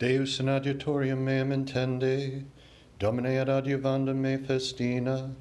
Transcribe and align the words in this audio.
Deus 0.00 0.40
in 0.40 0.46
adiutorium 0.46 1.18
meam 1.18 1.50
intende, 1.50 2.44
Domine 2.98 3.38
ad 3.38 3.48
adiuvandum 3.48 4.16
me 4.16 4.38
festina, 4.38 5.32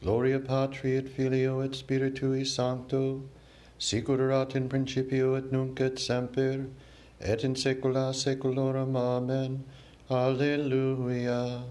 Gloria 0.00 0.38
Patri 0.38 0.96
et 0.96 1.08
Filio 1.08 1.60
et 1.62 1.72
Spiritui 1.72 2.46
Sancto, 2.46 3.22
sicur 3.76 4.20
erat 4.20 4.54
in 4.54 4.68
principio 4.68 5.34
et 5.34 5.50
nunc 5.50 5.80
et 5.80 5.98
semper, 5.98 6.68
et 7.20 7.42
in 7.42 7.56
saecula 7.56 8.14
saeculorum. 8.14 8.96
Amen. 8.96 9.64
Alleluia. 10.08 11.64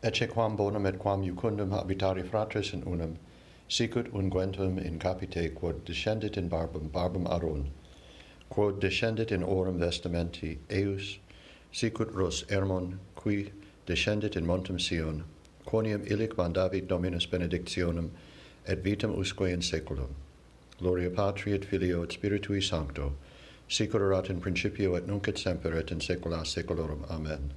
Ecce 0.00 0.28
quam 0.28 0.56
bonum 0.56 0.86
et 0.86 0.96
quam 0.96 1.24
iucundum 1.24 1.70
habitari 1.70 2.22
fratres 2.22 2.72
in 2.72 2.84
unum, 2.84 3.18
sicut 3.66 4.12
unguentum 4.12 4.78
in 4.78 5.00
capite 5.00 5.56
quod 5.56 5.84
descendit 5.84 6.36
in 6.36 6.48
barbum, 6.48 6.88
barbum 6.88 7.26
Aaron, 7.26 7.72
quod 8.56 8.80
descendit 8.80 9.32
in 9.32 9.42
orum 9.42 9.78
vestimenti 9.78 10.56
eius, 10.70 11.18
sicut 11.72 12.10
ros 12.14 12.42
ermon, 12.48 12.98
qui 13.14 13.52
descendit 13.84 14.34
in 14.34 14.46
montem 14.46 14.80
Sion, 14.80 15.24
quoniam 15.66 16.02
illic 16.10 16.36
mandavit 16.36 16.88
Dominus 16.88 17.26
benedictionem, 17.26 18.08
et 18.66 18.82
vitam 18.82 19.14
usque 19.14 19.42
in 19.42 19.60
saeculum. 19.60 20.08
Gloria 20.78 21.10
Patri 21.10 21.52
et 21.52 21.66
Filio 21.66 22.02
et 22.02 22.08
Spiritui 22.08 22.62
Sancto, 22.62 23.12
sicur 23.68 24.00
erat 24.00 24.30
in 24.30 24.40
principio 24.40 24.94
et 24.94 25.06
nunc 25.06 25.28
et 25.28 25.36
semper 25.36 25.74
et 25.74 25.92
in 25.92 26.00
saecula 26.00 26.40
saeculorum. 26.46 27.04
Amen. 27.10 27.52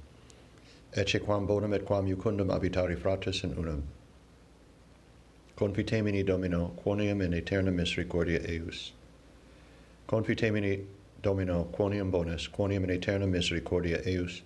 Ecce 0.94 1.24
quam 1.24 1.46
bonum 1.46 1.72
et 1.72 1.86
quam 1.86 2.06
iucundum 2.06 2.48
habitari 2.48 2.94
fratres 2.94 3.42
in 3.42 3.54
unum. 3.54 3.84
Confitemini 5.56 6.26
Domino, 6.26 6.72
quoniam 6.84 7.24
in 7.24 7.32
aeterna 7.32 7.72
misericordia 7.72 8.40
eius. 8.46 8.92
Confitemini 10.10 10.84
Domino, 11.22 11.68
quoniam 11.72 12.10
bonus, 12.10 12.48
quoniam 12.48 12.82
in 12.82 12.90
aeterna 12.90 13.28
misericordia 13.28 14.02
eius, 14.04 14.42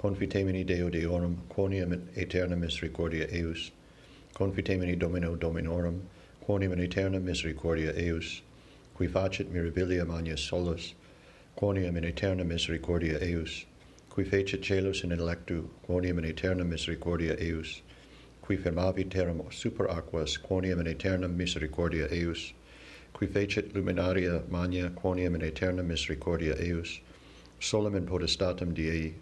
confitemini 0.00 0.64
Deo 0.64 0.88
Deorum, 0.88 1.36
quoniam 1.50 1.92
in 1.92 2.08
aeterna 2.16 2.56
misericordia 2.56 3.26
eius, 3.30 3.72
confitemini 4.34 4.98
Domino 4.98 5.36
Dominorum, 5.36 6.00
quoniam 6.48 6.72
in 6.72 6.78
aeterna 6.78 7.20
misericordia 7.20 7.92
eius, 7.94 8.40
qui 8.94 9.06
facit 9.06 9.52
mirabilia 9.52 10.06
magna 10.06 10.34
solus, 10.34 10.94
quoniam 11.58 11.94
in 11.98 12.04
aeterna 12.04 12.42
misericordia 12.42 13.18
eius, 13.20 13.66
qui 14.08 14.24
fecit 14.24 14.62
celus 14.62 15.02
in 15.02 15.10
intellectu, 15.10 15.68
quoniam 15.86 16.16
in 16.16 16.24
aeterna 16.24 16.64
misericordia 16.64 17.36
eius, 17.38 17.82
qui 18.40 18.56
firmavit 18.56 19.10
terram 19.10 19.42
super 19.52 19.88
aquas, 19.88 20.38
quoniam 20.38 20.80
in 20.80 20.86
aeterna 20.86 21.28
misericordia 21.28 22.08
eius, 22.10 22.54
qui 23.12 23.26
fecit 23.26 23.74
luminaria 23.74 24.42
magna 24.48 24.90
quoniam 24.90 25.34
in 25.34 25.42
aeterna 25.42 25.82
misericordia 25.82 26.54
eius, 26.58 27.00
solum 27.60 27.94
in 27.94 28.06
potestatem 28.06 28.74
Diei, 28.74 29.14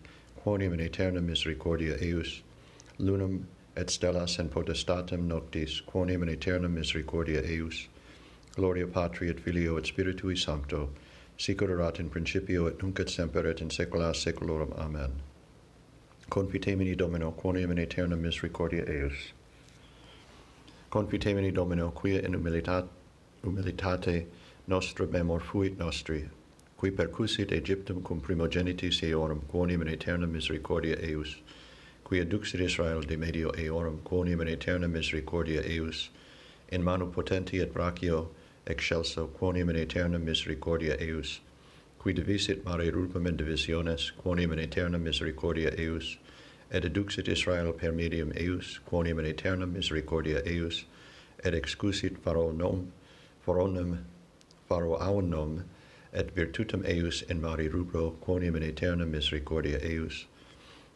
quoniam 0.42 0.72
in 0.72 0.80
aeterna 0.80 1.20
misericordia 1.20 1.96
eius, 2.00 2.42
lunam 2.98 3.44
et 3.76 3.88
stellas 3.88 4.38
in 4.38 4.48
potestatem 4.48 5.26
noctis, 5.26 5.80
quoniam 5.82 6.22
in 6.22 6.28
aeterna 6.28 6.68
misericordia 6.68 7.42
eius, 7.42 7.88
gloria 8.54 8.86
Patri 8.86 9.28
et 9.28 9.40
Filio 9.40 9.76
et 9.76 9.84
Spiritui 9.84 10.36
Sancto, 10.36 10.90
sicur 11.36 11.70
erat 11.70 11.98
in 11.98 12.08
principio 12.08 12.66
et 12.66 12.82
nunc 12.82 13.00
et 13.00 13.08
semper 13.08 13.46
et 13.46 13.60
in 13.60 13.70
saecula 13.70 14.14
saeculorum. 14.14 14.72
Amen. 14.78 15.10
Confitemini 16.30 16.96
Domino, 16.96 17.32
quoniam 17.32 17.70
in 17.70 17.78
aeterna 17.78 18.16
misericordia 18.16 18.84
eius. 18.86 19.32
Confitemini 20.90 21.52
Domino, 21.52 21.90
quia 21.90 22.20
in 22.20 22.34
humilitate 22.34 22.88
humilitate 23.42 24.26
nostra 24.66 25.06
memor 25.06 25.40
fuit 25.40 25.78
nostri, 25.78 26.28
qui 26.76 26.90
percussit 26.90 27.52
Egyptum 27.52 28.02
cum 28.02 28.20
primogenitis 28.20 29.02
eorum, 29.02 29.42
quonium 29.52 29.82
in 29.82 29.88
aeterna 29.88 30.26
misericordia 30.26 30.96
eius, 31.02 31.36
qui 32.04 32.20
aduxit 32.20 32.60
Israel 32.60 33.00
de 33.02 33.16
medio 33.16 33.50
eorum, 33.52 33.98
quonium 34.04 34.40
in 34.40 34.48
aeterna 34.48 34.88
misericordia 34.88 35.62
eius, 35.62 36.08
in 36.70 36.82
manu 36.82 37.10
potenti 37.10 37.60
et 37.60 37.72
brachio 37.72 38.28
excelso, 38.66 39.28
quonium 39.28 39.70
in 39.70 39.76
aeterna 39.76 40.18
misericordia 40.18 40.96
eius, 41.00 41.40
qui 41.98 42.12
divisit 42.12 42.64
mare 42.64 42.90
rupum 42.90 43.26
in 43.26 43.36
divisiones, 43.36 44.12
quonium 44.24 44.52
in 44.52 44.58
aeterna 44.58 44.98
misericordia 44.98 45.70
eius, 45.78 46.16
et 46.70 46.84
aduxit 46.84 47.28
Israel 47.28 47.72
per 47.72 47.92
medium 47.92 48.32
eius, 48.36 48.78
quonium 48.90 49.18
in 49.18 49.26
aeterna 49.26 49.66
misericordia 49.66 50.40
eius, 50.46 50.84
et 51.44 51.54
excusit 51.54 52.16
faro 52.18 52.52
nom, 52.52 52.92
coronem 53.50 54.04
faro 54.68 54.96
aunum 54.98 55.64
et 56.12 56.32
virtutem 56.36 56.84
eius 56.86 57.22
in 57.22 57.40
mari 57.40 57.68
rubro 57.68 58.12
quonium 58.24 58.54
in 58.56 58.62
aeterna 58.62 59.04
misericordia 59.04 59.76
eius 59.82 60.26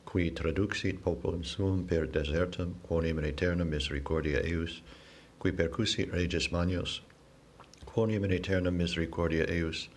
qui 0.05 0.31
traduxit 0.31 1.01
populum 1.01 1.45
suum 1.45 1.85
per 1.85 2.07
desertum 2.07 2.75
quonium 2.89 3.19
in 3.19 3.25
aeterna 3.25 3.67
misericordia 3.67 4.41
eius 4.45 4.83
qui 5.41 5.51
percussit 5.51 6.13
regis 6.13 6.47
manios 6.53 7.01
quonium 7.87 8.23
in 8.23 8.31
aeterna 8.31 8.73
misericordia 8.73 9.45
eius 9.51 9.89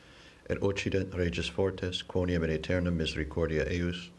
et 0.49 0.63
occident 0.63 1.13
regis 1.13 1.47
fortes 1.47 2.01
quonium 2.01 2.43
in 2.43 2.49
aeterna 2.49 2.91
misericordia 2.91 3.65
eius 3.65 4.09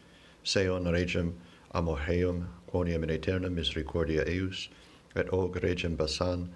seon 0.45 0.85
regem 0.85 1.35
amoheum 1.75 2.47
quonium 2.71 3.03
in 3.03 3.11
aeterna 3.19 3.51
misericordia 3.51 4.25
eius 4.29 4.69
et 5.17 5.29
og 5.43 5.61
regem 5.65 5.97
basan 5.97 6.49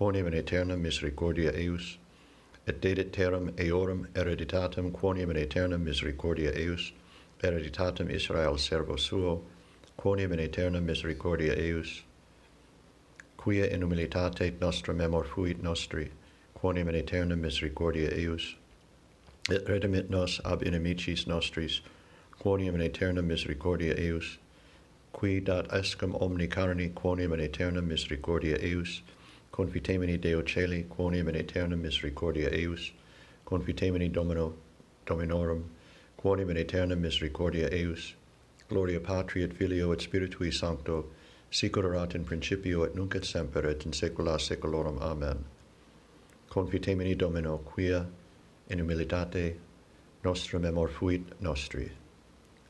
quonium 0.00 0.28
in 0.28 0.32
aeternam 0.32 0.80
misericordia 0.80 1.52
eius, 1.52 1.98
et 2.66 2.80
dedit 2.80 3.12
terram 3.12 3.50
eorum 3.58 4.06
hereditatem 4.14 4.90
quoniam 4.92 5.28
in 5.30 5.36
aeternam 5.36 5.84
misericordia 5.84 6.50
eius, 6.52 6.92
hereditatem 7.42 8.10
Israel 8.10 8.56
servo 8.56 8.96
suo, 8.96 9.42
quoniam 9.98 10.32
in 10.32 10.40
aeternam 10.40 10.86
misericordia 10.86 11.54
eius, 11.54 12.00
quia 13.36 13.66
in 13.66 13.82
humilitate 13.82 14.58
nostra 14.58 14.94
memor 14.94 15.22
fuit 15.22 15.62
nostri, 15.62 16.10
quoniam 16.58 16.88
in 16.88 16.94
aeternam 16.94 17.42
misericordia 17.42 18.08
eius, 18.08 18.54
et 19.50 19.66
redimit 19.66 20.08
nos 20.08 20.40
ab 20.46 20.62
inimicis 20.62 21.26
nostris, 21.26 21.82
quoniam 22.40 22.74
in 22.74 22.80
aeternam 22.80 23.26
misericordia 23.26 23.94
eius, 23.98 24.38
qui 25.12 25.40
dat 25.40 25.68
escum 25.68 26.14
omni 26.22 26.48
carni 26.48 26.90
quoniam 26.94 27.34
in 27.34 27.40
aeternam 27.40 27.86
misericordia 27.86 28.56
eius, 28.62 29.02
confitemini 29.60 30.18
Deo 30.18 30.40
celi, 30.40 30.86
quoniam 30.88 31.28
in 31.28 31.34
aeterna 31.34 31.76
misericordia 31.76 32.48
eius, 32.50 32.92
confitemini 33.44 34.10
Domino, 34.10 34.54
Dominorum, 35.04 35.64
quoniam 36.18 36.48
in 36.48 36.56
aeterna 36.56 36.96
misericordia 36.96 37.68
eius, 37.70 38.14
gloria 38.70 38.98
Patri 39.00 39.42
et 39.42 39.52
Filio 39.52 39.92
et 39.92 39.98
Spiritui 39.98 40.50
Sancto, 40.50 41.10
sicur 41.50 41.84
erat 41.84 42.14
in 42.14 42.24
principio 42.24 42.84
et 42.84 42.94
nunc 42.94 43.14
et 43.14 43.26
semper 43.26 43.66
et 43.66 43.84
in 43.84 43.92
saecula 43.92 44.38
saeculorum. 44.40 44.98
Amen. 45.02 45.44
Confitemini 46.48 47.14
Domino, 47.14 47.58
quia 47.58 48.06
in 48.70 48.78
humilitate 48.78 49.56
nostra 50.24 50.58
memor 50.58 50.88
fuit 50.88 51.38
nostri. 51.38 51.92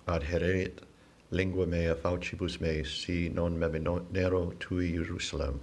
Adheret 0.09 0.81
lingua 1.31 1.67
mea 1.67 1.95
faucibus 1.95 2.61
meis, 2.61 2.89
si 2.89 3.29
non 3.29 3.57
meminero 3.57 4.55
tui 4.59 4.91
Jerusalem 4.91 5.61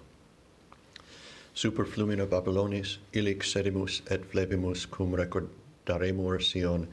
superflumina 1.57 2.27
Babylonis, 2.27 2.97
illic 3.13 3.41
sedimus 3.41 4.01
et 4.11 4.23
flebimus 4.31 4.85
cum 4.85 5.13
recordaremur 5.13 6.39
Sion, 6.39 6.87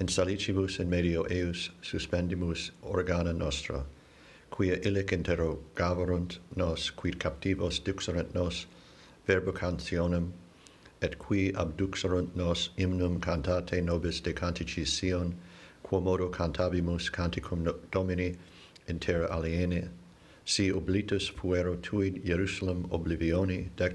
in 0.00 0.08
salicibus 0.08 0.80
in 0.80 0.90
medio 0.90 1.22
eus 1.30 1.70
suspendimus 1.82 2.72
organa 2.82 3.32
nostra, 3.32 3.84
quia 4.50 4.76
illic 4.78 5.12
interrogavarunt 5.12 6.38
nos, 6.56 6.90
quid 6.90 7.20
captivos 7.20 7.78
duxerent 7.78 8.34
nos, 8.34 8.66
verbo 9.24 9.52
cantionem, 9.52 10.32
et 11.00 11.16
qui 11.20 11.52
abduxerunt 11.52 12.34
nos 12.34 12.70
hymnum 12.76 13.20
cantate 13.20 13.80
nobis 13.80 14.18
de 14.20 14.32
canticis 14.32 14.88
Sion, 14.88 15.36
quomodo 15.84 16.28
cantabimus 16.28 17.08
canticum 17.08 17.72
Domini 17.92 18.34
in 18.88 18.98
terra 18.98 19.28
aliene, 19.28 19.90
si 20.44 20.72
oblitus 20.72 21.30
fuero 21.30 21.76
tuid 21.80 22.24
Jerusalem 22.24 22.82
oblivioni, 22.90 23.68
dec 23.76 23.94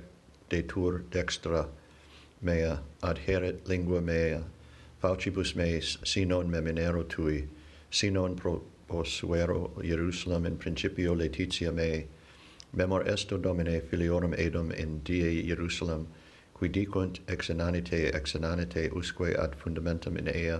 detur 0.53 1.03
dextra 1.09 1.67
mea, 2.41 2.79
adheret 3.01 3.67
lingua 3.67 4.01
mea, 4.01 4.43
faucibus 5.01 5.55
meis, 5.55 5.97
sinon 6.03 6.49
meminero 6.49 7.03
tui, 7.09 7.47
sinon 7.89 8.35
pro 8.35 8.61
posuero 8.87 9.71
Jerusalem 9.81 10.45
in 10.45 10.57
principio 10.57 11.15
letitia 11.15 11.71
mei, 11.71 12.05
memor 12.73 13.07
esto 13.07 13.37
domine 13.37 13.81
filiorum 13.81 14.33
edum 14.37 14.71
in 14.71 14.99
die 15.03 15.41
Jerusalem, 15.43 16.07
qui 16.53 16.69
dicunt 16.69 17.19
ex 17.27 17.49
inanite 17.49 18.13
ex 18.13 18.35
inanite 18.35 18.91
usque 18.95 19.33
ad 19.35 19.55
fundamentum 19.55 20.17
in 20.17 20.27
ea, 20.27 20.59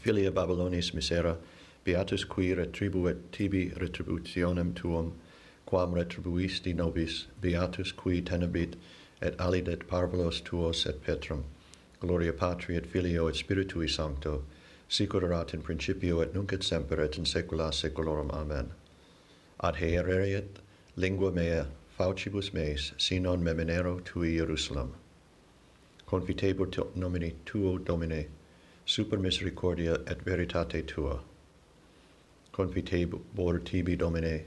filia 0.00 0.32
Babylonis 0.32 0.92
misera, 0.92 1.36
beatus 1.84 2.24
qui 2.24 2.54
retribuet 2.54 3.30
tibi 3.32 3.70
retributionem 3.70 4.74
tuum, 4.74 5.12
quam 5.66 5.92
retribuisti 5.92 6.74
nobis, 6.74 7.26
beatus 7.40 7.92
qui 7.92 8.20
tenebit, 8.22 8.74
et 9.22 9.36
alidet 9.38 9.86
parvulos 9.86 10.40
tuos 10.40 10.86
et 10.86 11.02
Petrum. 11.02 11.44
Gloria 12.00 12.32
Patri 12.32 12.76
et 12.76 12.86
Filio 12.86 13.28
et 13.28 13.34
Spiritui 13.34 13.88
Sancto, 13.88 14.42
sicut 14.88 15.22
erat 15.22 15.52
in 15.52 15.60
principio 15.60 16.20
et 16.20 16.32
nunc 16.34 16.52
et 16.52 16.62
semper 16.62 17.00
et 17.00 17.18
in 17.18 17.24
saecula 17.24 17.70
saeculorum. 17.72 18.30
Amen. 18.30 18.70
Ad 19.60 19.76
heereret 19.76 20.60
lingua 20.96 21.30
mea, 21.30 21.66
faucibus 21.98 22.54
meis, 22.54 22.92
sinon 22.96 23.44
meminero 23.44 24.00
tui 24.04 24.36
Jerusalem. 24.36 24.94
Confitebur 26.06 26.72
te 26.72 26.82
nomini 26.96 27.34
tuo, 27.44 27.78
Domine, 27.78 28.26
super 28.86 29.18
misericordia 29.18 29.94
et 30.06 30.24
veritate 30.24 30.84
tua. 30.86 31.20
Confitebur 32.52 33.64
tibi, 33.64 33.96
Domine, 33.96 34.44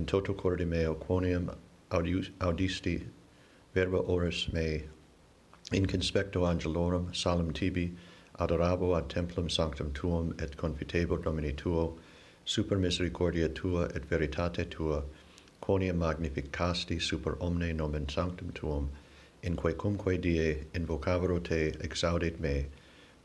in 0.00 0.06
toto 0.06 0.32
cordi 0.32 0.66
meo 0.66 0.94
quoniam 0.94 1.54
audisti 1.92 3.06
verba 3.74 3.98
oris 4.12 4.50
mei 4.50 4.84
in 5.72 5.84
conspecto 5.84 6.40
angelorum 6.50 7.14
salem 7.14 7.52
tibi 7.52 7.94
adorabo 8.38 8.96
ad 8.96 9.10
templum 9.10 9.50
sanctum 9.50 9.92
tuum 9.92 10.34
et 10.38 10.56
confitebo 10.56 11.22
domini 11.22 11.52
tuo 11.54 11.98
super 12.46 12.78
misericordia 12.78 13.46
tua 13.50 13.90
et 13.94 14.06
veritate 14.06 14.64
tua 14.70 15.02
quoniam 15.60 15.98
magnificasti 15.98 16.98
super 16.98 17.36
omne 17.48 17.70
nomen 17.74 18.08
sanctum 18.08 18.50
tuum 18.54 18.88
in 19.42 19.54
quaecumque 19.54 20.18
die 20.18 20.64
invocavero 20.72 21.38
te 21.50 21.72
exaudit 21.88 22.40
me 22.40 22.66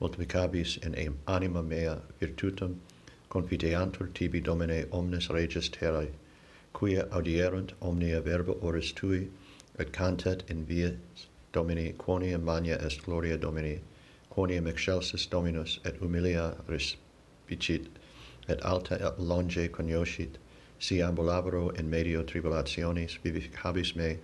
multiplicabis 0.01 0.78
in 0.83 1.18
anima 1.25 1.63
mea 1.63 1.98
virtutum 2.19 2.78
confiteantur 3.30 4.13
tibi 4.13 4.42
domine 4.42 4.86
omnes 4.92 5.30
regis 5.30 5.69
terrae 5.69 6.12
quia 6.75 7.04
audierunt 7.10 7.72
omnia 7.81 8.19
verba 8.19 8.51
oris 8.62 8.92
tui, 8.92 9.30
et 9.80 9.94
cantet 9.94 10.44
in 10.50 10.66
vies 10.66 11.27
Domini, 11.54 11.94
quoniam 11.94 12.44
magna 12.44 12.75
est 12.86 13.01
gloria 13.04 13.38
Domini, 13.38 13.80
quoniam 14.30 14.68
excelsis 14.68 15.25
Dominus, 15.25 15.80
et 15.86 16.01
humilia 16.01 16.57
respicit, 16.68 17.88
et 18.50 18.60
alta 18.62 18.95
et 18.95 19.18
longe 19.18 19.69
cognoscit, 19.72 20.36
si 20.77 20.98
ambulabro 20.98 21.69
in 21.80 21.89
medio 21.89 22.24
tribulationis 22.24 23.19
vivificabis 23.24 23.95
me, 23.95 24.18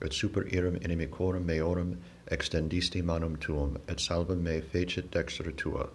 et 0.00 0.12
super 0.12 0.44
irum 0.44 0.78
inimicorum 0.78 1.44
meorum 1.44 1.98
extendisti 2.30 3.02
manum 3.02 3.36
tuum, 3.36 3.78
et 3.88 3.98
salvum 3.98 4.44
me 4.44 4.60
fecit 4.60 5.10
dextra 5.10 5.52
tua. 5.56 5.88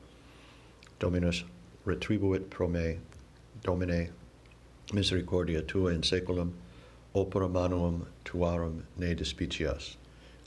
Dominus 0.99 1.45
retribuit 1.85 2.49
pro 2.49 2.67
me, 2.67 2.97
Domine 3.63 4.09
misericordia 4.93 5.61
tua 5.61 5.91
in 5.91 6.01
saeculum 6.01 6.51
opera 7.13 7.47
manuum 7.47 8.05
tuarum 8.25 8.83
ne 8.97 9.13
despicias. 9.13 9.95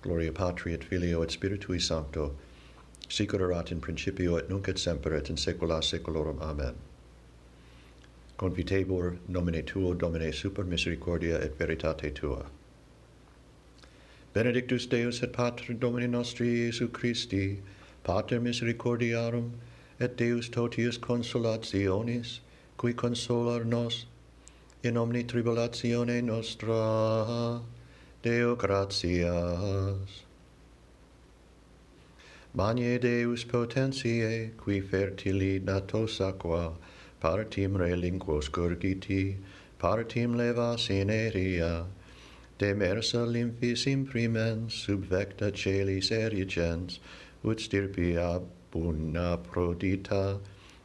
Gloria 0.02 0.32
patri 0.32 0.75
et 0.75 0.85
filio 0.85 1.23
et 1.23 1.31
spiritui 1.31 1.81
sancto 1.81 2.35
sicur 3.08 3.41
erat 3.41 3.70
in 3.70 3.81
principio 3.81 4.37
et 4.37 4.49
nunc 4.49 4.69
et 4.69 4.79
semper 4.79 5.14
et 5.14 5.31
in 5.31 5.37
saecula 5.37 5.82
saeculorum. 5.82 6.41
Amen. 6.41 6.75
Confitebur 8.38 9.19
nomine 9.29 9.62
tuo 9.62 9.94
domine 9.94 10.32
super 10.32 10.64
misericordia 10.64 11.38
et 11.38 11.58
veritate 11.58 12.12
tua. 12.14 12.46
Benedictus 14.32 14.87
deus 14.87 15.23
et 15.23 15.32
pater 15.32 15.75
domini 15.75 16.08
nostri 16.08 16.69
iesu 16.69 16.88
christi 16.93 17.62
pater 18.02 18.41
misericordiarum 18.41 19.52
et 20.00 20.17
deus 20.17 20.49
totius 20.49 20.99
consolationis 20.99 22.41
qui 22.76 22.93
consolar 22.93 23.64
nos 23.64 24.06
in 24.84 24.96
omni 24.98 25.25
tribulatione 25.25 26.22
nostra 26.22 27.60
Deo 28.22 28.54
gratias. 28.54 30.22
Magne 32.54 32.98
Deus 32.98 33.44
potentiae 33.44 34.50
qui 34.56 34.81
fertili 34.81 35.60
natos 35.60 36.20
aqua 36.20 36.75
partim 37.20 37.76
relinquos 37.76 38.50
gurgiti 38.50 39.36
partim 39.78 40.36
levas 40.36 40.90
in 40.90 41.08
aeria 41.08 41.86
demersa 42.58 43.26
lymphis 43.26 43.86
imprimens 43.86 44.72
subvecta 44.84 45.50
celis 45.50 46.10
erigens 46.10 46.98
ut 47.42 47.58
stirpia 47.58 48.42
buna 48.70 49.38
prodita 49.38 50.38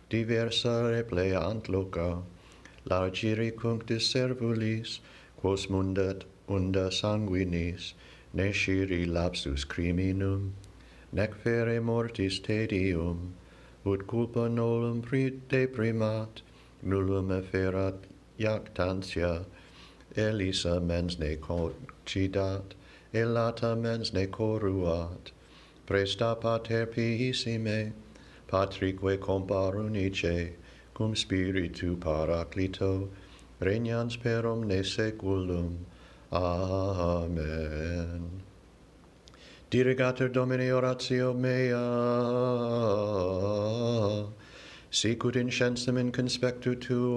diversa 0.09 0.75
repleant 0.89 1.67
loca 1.67 2.23
largiri 2.87 3.51
cunctis 3.51 4.13
servulis, 4.13 4.99
quos 5.37 5.67
mundet 5.67 6.23
unda 6.47 6.89
sanguinis, 6.89 7.93
nesciri 8.35 9.05
lapsus 9.05 9.65
criminum, 9.67 10.53
nec 11.11 11.35
fere 11.35 11.79
mortis 11.79 12.39
tedium, 12.39 13.33
ut 13.85 14.05
culpa 14.07 14.47
nolum 14.47 15.01
deprimat, 15.49 16.41
nullum 16.83 17.29
efferat 17.29 17.97
jactantia, 18.37 19.45
Elisa 20.15 20.79
mens 20.79 21.19
ne 21.19 21.35
concidat, 21.35 22.73
elata 23.13 23.75
mens 23.75 24.13
ne 24.13 24.25
coruat, 24.27 25.31
presta 25.87 26.39
pater 26.39 26.85
pihissime, 26.85 27.93
patrique 28.47 29.19
comparunice, 29.19 30.53
cum 30.99 31.15
spiritu 31.15 31.95
paraclito 31.95 33.07
regnans 33.61 34.17
per 34.21 34.45
omne 34.45 34.83
saeculum 34.83 35.85
amen. 36.29 38.41
Dirigatur 39.71 40.29
domini 40.29 40.69
oratio 40.69 41.33
mea. 41.33 41.79
Sicut 44.91 45.37
in 45.37 45.49
scensem 45.49 45.97
in 45.97 46.11
conspectu 46.11 46.75
tuo. 46.75 47.15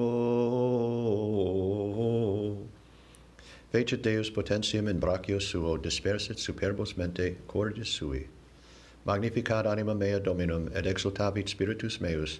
Fecit 3.72 4.02
Deus 4.02 4.30
potentium 4.30 4.86
in 4.86 5.00
brachio 5.00 5.40
suo, 5.40 5.76
dispersit 5.76 6.38
superbos 6.38 6.96
mente 6.96 7.38
cordis 7.48 7.88
sui. 7.88 8.28
Magnificat 9.04 9.66
anima 9.66 9.92
mea 9.92 10.20
Dominum, 10.20 10.70
et 10.72 10.86
exultavit 10.86 11.48
spiritus 11.48 12.00
meus, 12.00 12.38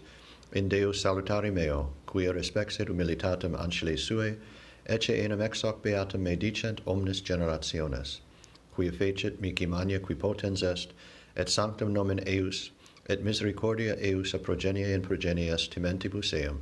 in 0.54 0.69
Deus 0.69 1.02
salutari 1.02 1.50
meo, 1.50 1.94
quia 2.06 2.31
respexit 2.32 2.88
humilitatem 2.88 3.58
ancile 3.58 3.96
sue, 3.96 4.37
ecce 4.87 5.25
enim 5.25 5.40
ex 5.40 5.62
hoc 5.62 5.82
beatum 5.82 6.20
me 6.20 6.37
dicent 6.37 6.82
omnes 6.87 7.22
generationes, 7.22 8.20
quia 8.75 8.93
fecit 8.93 9.40
mici 9.40 9.64
mania 9.64 9.99
qui 9.99 10.14
potens 10.14 10.62
est, 10.62 10.92
et 11.37 11.49
sanctum 11.49 11.90
nomen 11.90 12.21
eius, 12.26 12.71
et 13.09 13.25
misericordia 13.25 13.97
eius 13.97 14.35
a 14.35 14.38
progenie 14.38 14.92
in 14.92 15.00
progenies 15.00 15.68
timentibus 15.68 16.35
eum, 16.35 16.61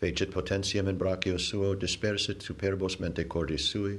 fecit 0.00 0.30
potentiam 0.30 0.88
in 0.88 0.96
brachio 0.96 1.38
suo 1.38 1.74
dispersit 1.74 2.40
superbos 2.40 2.98
mente 2.98 3.24
cordis 3.24 3.68
sui, 3.68 3.98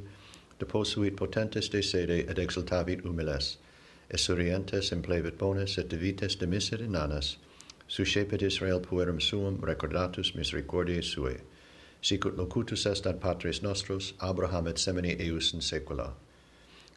deposuit 0.60 1.15
potentes 1.15 1.70
de 1.70 1.84
sede 1.84 2.25
et 2.27 2.39
exultavit 2.39 3.03
humiles, 3.03 3.58
esurientes 4.10 4.91
implevit 4.91 5.38
bonus 5.38 5.77
et 5.77 5.88
divites 5.89 6.36
demissit 6.36 6.82
inanas, 6.82 7.38
suscepit 7.88 8.41
Israel 8.41 8.79
puerum 8.79 9.22
suum 9.22 9.58
recordatus 9.58 10.36
misericordiae 10.36 11.01
suae, 11.01 11.39
sicut 12.01 12.38
locutus 12.38 12.86
est 12.86 13.06
ad 13.06 13.20
patres 13.20 13.62
nostros, 13.62 14.13
Abraham 14.20 14.67
et 14.67 14.75
semini 14.75 15.20
eius 15.20 15.53
in 15.53 15.60
saecula. 15.60 16.13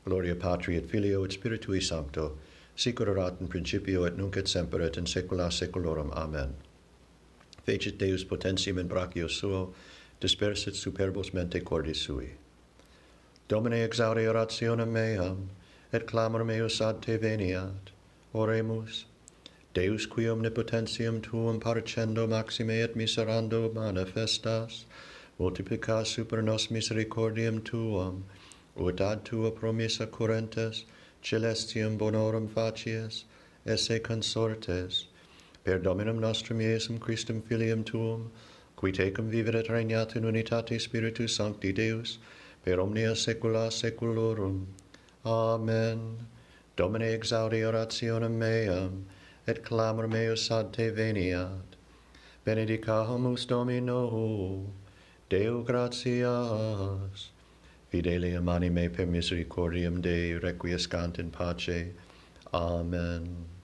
Gloria 0.04 0.34
Patri 0.34 0.76
et 0.76 0.86
Filio 0.86 1.24
et 1.24 1.30
Spiritui 1.30 1.82
Sancto, 1.82 2.38
sicut 2.76 3.08
erat 3.08 3.40
in 3.40 3.48
principio 3.48 4.04
et 4.04 4.16
nunc 4.16 4.36
et 4.36 4.48
semper 4.48 4.80
et 4.80 4.96
in 4.96 5.04
saecula 5.04 5.50
saeculorum. 5.50 6.10
Amen. 6.12 6.54
Fecit 7.64 7.98
Deus 7.98 8.24
potentium 8.24 8.78
in 8.78 8.88
brachio 8.88 9.28
suo, 9.28 9.74
dispersit 10.20 10.74
superbos 10.74 11.32
mente 11.34 11.60
cordis 11.60 11.98
sui. 11.98 12.30
Domine 13.48 13.86
exaudi 13.86 14.26
orationem 14.26 14.88
meam, 14.88 15.50
et 15.92 16.06
clamor 16.06 16.44
meus 16.44 16.80
ad 16.80 17.02
te 17.02 17.18
veniat. 17.18 17.90
Oremus, 18.32 19.04
Deus 19.72 20.04
qui 20.04 20.24
omnipotentium 20.24 21.22
tuum 21.22 21.60
parcendo 21.60 22.28
maxime 22.28 22.70
et 22.70 22.96
miserando 22.96 23.72
manifestas, 23.72 24.84
multiplica 25.38 26.04
super 26.04 26.42
nos 26.42 26.66
misericordium 26.66 27.62
tuum, 27.62 28.24
ut 28.76 29.00
ad 29.00 29.24
tua 29.24 29.52
promissa 29.52 30.06
currentes, 30.08 30.84
celestium 31.22 31.96
bonorum 31.96 32.48
facies, 32.48 33.24
esse 33.64 34.00
consortes, 34.00 35.06
per 35.62 35.78
Dominum 35.78 36.18
nostrum 36.18 36.58
Iesum 36.58 36.98
Christum 36.98 37.40
Filium 37.40 37.84
Tuum, 37.84 38.30
qui 38.74 38.90
tecum 38.90 39.30
vivit 39.30 39.54
et 39.54 39.68
regnat 39.68 40.16
in 40.16 40.24
unitate 40.24 40.80
Spiritus 40.80 41.36
Sancti 41.36 41.70
Deus, 41.72 42.18
per 42.64 42.80
omnia 42.80 43.12
saecula 43.12 43.70
saeculorum. 43.70 44.66
Amen. 45.24 46.26
Domine 46.76 47.02
exaudi 47.16 47.62
orationem 47.62 48.32
meam, 48.32 49.06
et 49.50 49.64
clamor 49.64 50.06
meus 50.06 50.48
ad 50.50 50.72
te 50.72 50.90
veniat. 50.90 51.76
Benedicamus 52.44 53.46
Domino, 53.46 54.64
Deo 55.28 55.62
gratias. 55.62 57.30
Fidelium 57.90 58.48
anime 58.48 58.88
per 58.88 59.06
misericordiam 59.06 60.00
Dei 60.00 60.38
requiescant 60.38 61.18
in 61.18 61.30
pace. 61.30 61.92
Amen. 62.54 63.59